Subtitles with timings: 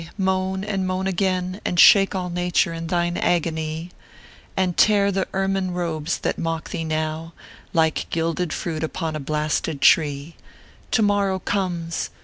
[0.17, 3.91] moan and moan again, And shake all Nature in thine agony,
[4.57, 7.33] And tear the ermine robes that mock thee now
[7.71, 10.35] Like gilded fruit upon a blasted tree;
[10.89, 12.09] To morrow comes